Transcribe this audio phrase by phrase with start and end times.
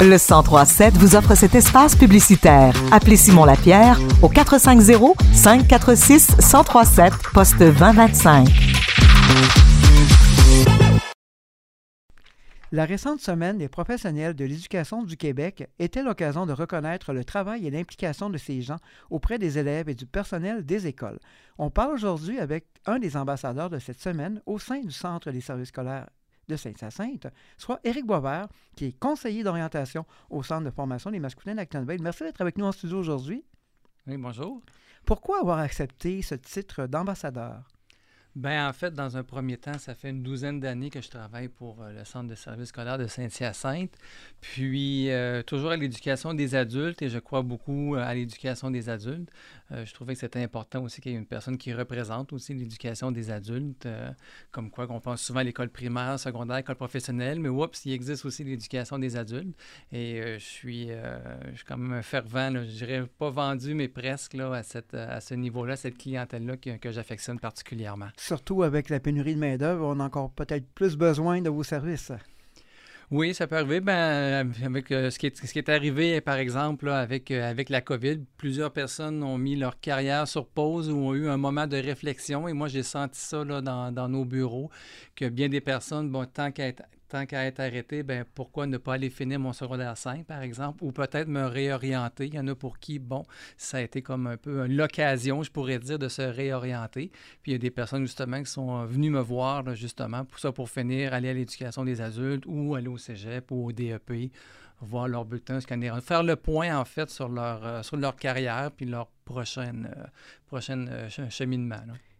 [0.00, 2.74] Le 1037 vous offre cet espace publicitaire.
[2.92, 8.48] Appelez Simon Lapierre au 450 546 1037 poste 2025.
[12.74, 17.66] La récente semaine des professionnels de l'éducation du Québec était l'occasion de reconnaître le travail
[17.66, 18.78] et l'implication de ces gens
[19.10, 21.20] auprès des élèves et du personnel des écoles.
[21.56, 25.40] On parle aujourd'hui avec un des ambassadeurs de cette semaine au sein du Centre des
[25.40, 26.08] services scolaires
[26.48, 31.54] de Sainte-Hyacinthe, soit Éric Boisvert, qui est conseiller d'orientation au Centre de formation des masculins
[31.54, 32.02] d'Actonville.
[32.02, 33.44] Merci d'être avec nous en studio aujourd'hui.
[34.06, 34.60] Oui, bonjour.
[35.04, 37.64] Pourquoi avoir accepté ce titre d'ambassadeur?
[38.34, 41.46] Ben en fait, dans un premier temps, ça fait une douzaine d'années que je travaille
[41.46, 43.96] pour euh, le Centre de services scolaires de Saint-Hyacinthe.
[44.40, 49.30] Puis, euh, toujours à l'éducation des adultes, et je crois beaucoup à l'éducation des adultes.
[49.74, 52.54] Euh, je trouvais que c'était important aussi qu'il y ait une personne qui représente aussi
[52.54, 53.88] l'éducation des adultes,
[54.50, 58.24] comme quoi qu'on pense souvent à l'école primaire, secondaire, école professionnelle, mais oups, il existe
[58.24, 59.56] aussi l'éducation des adultes.
[59.92, 64.34] Et je, suis, je suis quand même un fervent, je dirais pas vendu, mais presque
[64.34, 69.00] là, à, cette, à ce niveau-là, cette clientèle-là que, que j'affectionne particulièrement surtout avec la
[69.00, 72.12] pénurie de main-d'œuvre, on a encore peut-être plus besoin de vos services.
[73.10, 73.80] Oui, ça peut arriver.
[73.80, 77.68] Ben, avec euh, ce, qui est, ce qui est arrivé, par exemple, avec, euh, avec
[77.68, 81.66] la COVID, plusieurs personnes ont mis leur carrière sur pause ou ont eu un moment
[81.66, 82.48] de réflexion.
[82.48, 84.70] Et moi, j'ai senti ça là, dans, nos bureaux,
[85.14, 86.72] que bien des personnes, bon, tant qu'à
[87.14, 90.82] tant qu'à être arrêté, ben pourquoi ne pas aller finir mon secondaire 5, par exemple,
[90.82, 92.26] ou peut-être me réorienter?
[92.26, 93.22] Il y en a pour qui, bon,
[93.56, 97.12] ça a été comme un peu l'occasion, je pourrais dire, de se réorienter.
[97.42, 100.40] Puis il y a des personnes, justement, qui sont euh, venues me voir, justement, pour
[100.40, 104.32] ça, pour finir, aller à l'éducation des adultes ou aller au cégep ou au DEP,
[104.80, 108.72] voir leur bulletin, scanner, faire le point, en fait, sur leur, euh, sur leur carrière
[108.72, 110.04] puis leur prochaine, euh,
[110.48, 110.90] prochaine
[111.30, 111.76] cheminement.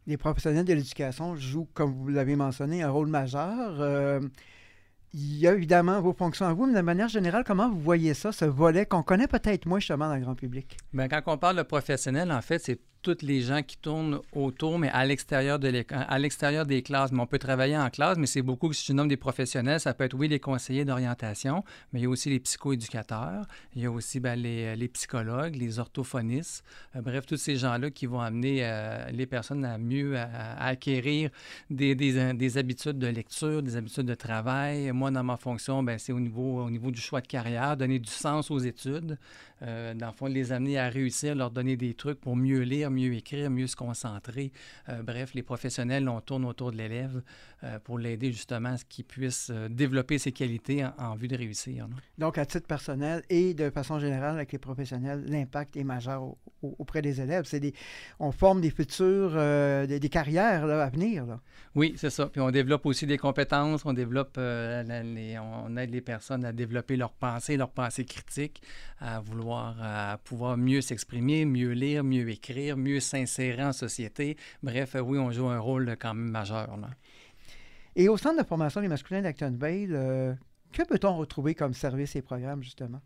[0.07, 4.21] Les professionnels de l'éducation jouent, comme vous l'avez mentionné, un rôle majeur.
[5.17, 8.15] Il y a évidemment vos fonctions à vous, mais de manière générale, comment vous voyez
[8.15, 10.77] ça, ce volet qu'on connaît peut-être moins justement dans le grand public?
[10.93, 14.79] Bien, quand on parle de professionnel, en fait, c'est tous les gens qui tournent autour,
[14.79, 17.13] mais à l'extérieur de à l'extérieur des classes.
[17.13, 19.93] Mais on peut travailler en classe, mais c'est beaucoup, si je nomme des professionnels, ça
[19.93, 21.63] peut être, oui, les conseillers d'orientation,
[21.93, 25.55] mais il y a aussi les psychoéducateurs, il y a aussi ben, les, les, psychologues,
[25.57, 26.65] les orthophonistes,
[26.97, 30.17] euh, bref, tous ces gens-là qui vont amener euh, les personnes à mieux
[30.59, 31.31] acquérir
[31.69, 34.91] des, des, des, habitudes de lecture, des habitudes de travail.
[34.93, 38.51] Moi, dans ma fonction, ben, c'est au niveau du choix de carrière, donner du sens
[38.51, 39.19] aux études,
[39.65, 42.91] euh, dans le fond, les amener à réussir, leur donner des trucs pour mieux lire,
[42.91, 44.53] mieux écrire, mieux se concentrer.
[44.89, 47.23] Euh, bref, les professionnels, on tourne autour de l'élève
[47.63, 51.89] euh, pour l'aider justement à ce qu'il puisse développer ses qualités en, vue de réussir.
[52.19, 57.03] Donc, à titre personnel et de façon générale avec les professionnels, l'impact est majeur auprès
[57.03, 57.45] des élèves.
[57.47, 57.75] C'est des,
[58.19, 59.33] on forme des futurs,
[59.87, 61.39] des, carrières à venir.
[61.75, 62.27] Oui, c'est ça.
[62.27, 67.13] Puis on développe aussi des compétences, on développe, on aide les personnes à développer leur
[67.13, 68.63] pensée, leur pensée critique,
[68.99, 74.37] à vouloir à pouvoir mieux s'exprimer, mieux lire, mieux écrire, mieux s'insérer en société.
[74.63, 76.77] Bref, oui, on joue un rôle quand même majeur.
[77.97, 80.35] Et au Centre de formation des masculins d'Actonville, euh,
[80.73, 83.01] que peut-on retrouver comme service et programme, justement?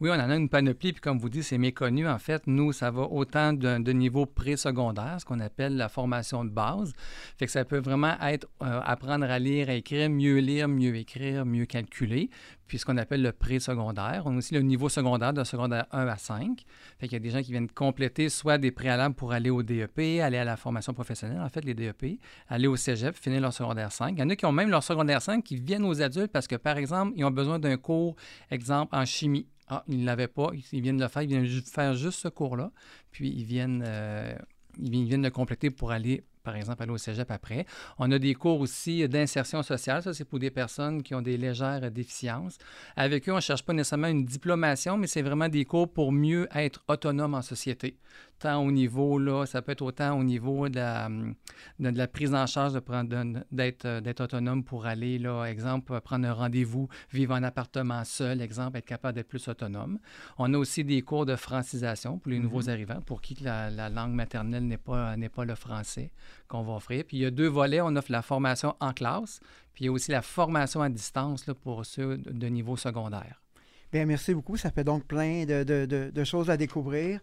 [0.00, 2.08] Oui, on en a une panoplie, puis comme vous dites, c'est méconnu.
[2.08, 6.50] En fait, nous, ça va autant de, niveau pré-secondaire, ce qu'on appelle la formation de
[6.50, 6.92] base.
[7.38, 10.96] Fait que ça peut vraiment être euh, apprendre à lire, à écrire, mieux lire, mieux
[10.96, 12.30] écrire, mieux calculer
[12.66, 14.22] puis ce qu'on appelle le pré-secondaire.
[14.24, 16.64] On a aussi le niveau secondaire de secondaire 1 à 5.
[16.98, 19.62] Fait qu'il y a des gens qui viennent compléter soit des préalables pour aller au
[19.62, 22.18] DEP, aller à la formation professionnelle, en fait, les DEP,
[22.48, 24.14] aller au cégep, finir leur secondaire 5.
[24.16, 26.46] Il y en a qui ont même leur secondaire 5 qui viennent aux adultes parce
[26.46, 28.16] que, par exemple, ils ont besoin d'un cours,
[28.50, 29.46] exemple, en chimie.
[29.68, 32.70] Ah, ils ne l'avaient pas, ils viennent le faire, ils viennent faire juste ce cours-là,
[33.10, 34.36] puis ils viennent, euh,
[34.78, 37.66] ils viennent le compléter pour aller par exemple, aller au cégep après.
[37.98, 40.00] On a des cours aussi d'insertion sociale.
[40.04, 42.56] Ça, c'est pour des personnes qui ont des légères déficiences.
[42.94, 46.12] Avec eux, on ne cherche pas nécessairement une diplomation, mais c'est vraiment des cours pour
[46.12, 47.98] mieux être autonome en société
[48.38, 52.34] tant au niveau, là, ça peut être autant au niveau de la, de, la prise
[52.34, 52.74] en charge
[53.50, 58.78] d'être d'être autonome pour aller, là, exemple, prendre un rendez-vous, vivre en appartement seul, exemple,
[58.78, 59.98] être capable d'être plus autonome.
[60.38, 62.70] On a aussi des cours de francisation pour les nouveaux mm-hmm.
[62.70, 66.10] arrivants, pour qui la, la langue maternelle n'est pas, pas le français
[66.48, 67.04] qu'on va offrir.
[67.04, 67.80] Puis il y a deux volets.
[67.80, 69.40] On offre la formation en classe,
[69.74, 73.42] puis il y a aussi la formation à distance là, pour ceux de niveau secondaire.
[73.92, 74.56] Bien, merci beaucoup.
[74.56, 77.20] Ça fait donc plein de, de, de choses à découvrir.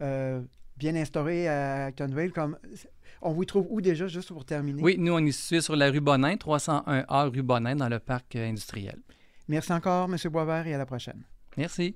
[0.00, 0.42] Euh,
[0.76, 2.32] bien instauré à Actonville.
[2.32, 2.58] Comme,
[3.22, 4.82] on vous trouve où déjà, juste pour terminer?
[4.82, 8.36] Oui, nous, on est situé sur la rue Bonin, 301A rue Bonin, dans le parc
[8.36, 8.98] industriel.
[9.48, 10.16] Merci encore, M.
[10.30, 11.22] Boisvert, et à la prochaine.
[11.56, 11.94] Merci.